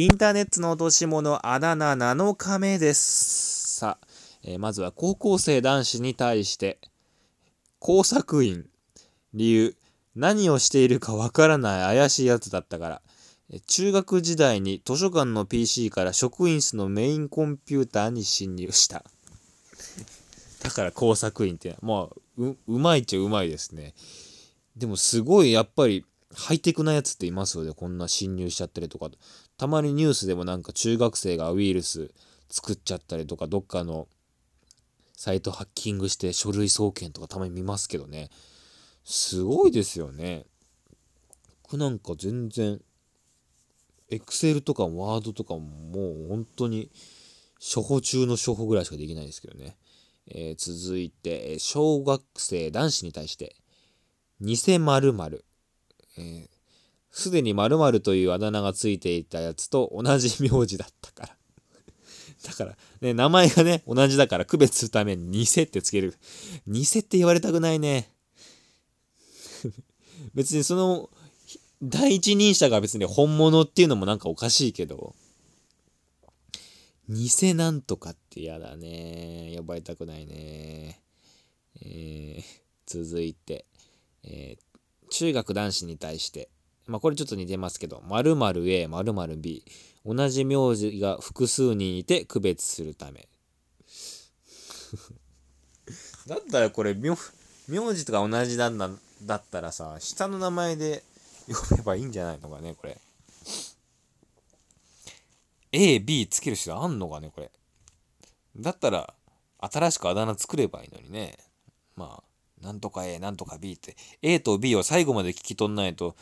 [0.00, 3.78] インターネットの落とし物あだ名7日目です。
[3.80, 4.06] さあ、
[4.44, 6.78] えーまずは高校生男子に対して、
[7.80, 8.66] 工作員。
[9.34, 9.76] 理由、
[10.14, 13.02] 何をしているかわからない怪しいやつだったから。
[13.66, 19.02] 中学時代に図書館の PC から職員室のメインコンピューターに侵入した。
[20.62, 23.94] だから工作員って、まあ、う、うまいっちゃうまいですね。
[24.76, 26.04] でもすごいやっぱり
[26.34, 27.72] ハイテクなやつっていますよね。
[27.72, 29.10] こんな侵入しちゃったりとか。
[29.56, 32.10] たまにニュースでもなんか中学生がウイルス
[32.48, 34.08] 作っちゃったりとか、どっかの
[35.16, 38.30] サイトハッキングして書類送検とかたまに見ますけどね。
[39.04, 40.44] すごいですよね。
[41.62, 42.80] 僕なんか全然、
[44.10, 46.90] エクセルとかワードとかももう本当に
[47.58, 49.76] 初歩中の初歩ぐらいしかできないですけどね。
[50.28, 53.56] えー続いて、小学生男子に対して、
[54.40, 55.44] 偽〇〇。
[56.18, 56.58] えー
[57.10, 61.36] すでに〇〇というあだ名がついていたやつと同じ名字だったから。
[62.44, 66.16] だから、ね、名前がね、同じだから区別するために偽ってつける。
[66.68, 68.12] 偽って言われたくないね。
[70.34, 71.10] 別にその、
[71.82, 75.16] 第一人者が別に本物っていうのもなんかおかしいけど、
[77.08, 79.54] 偽なんとかって嫌だね。
[79.56, 81.00] 呼ばれたくないね。
[81.80, 83.66] えー続いて、
[84.22, 84.67] えー
[85.18, 86.48] 中学男子に対して、
[86.86, 89.64] まあこれちょっと似てますけど、〇〇 A、〇〇 B、
[90.06, 93.26] 同じ名字が複数人いて区別するため。
[96.28, 97.16] だったらこれ名、
[97.66, 98.90] 名字とか同じなんだ
[99.24, 101.02] だったらさ、下の名前で
[101.48, 102.96] 呼べばいいんじゃないのかね、これ。
[105.72, 107.50] A、B つける人あんのかね、これ。
[108.56, 109.12] だったら、
[109.58, 111.36] 新しくあだ名作ればいいのにね。
[111.96, 112.27] まあ、
[112.68, 116.16] なんとか A、なんとか B って、A と B を最後まで聞き取んないと、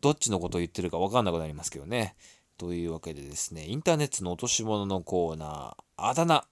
[0.00, 2.14] どっちのことを言ってるか分かんなくなりますけどね。
[2.58, 6.46] というわけでですね、インターネットの落とし物のコーナー、あだ名、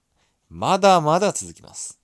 [0.49, 1.99] まだまだ続きます。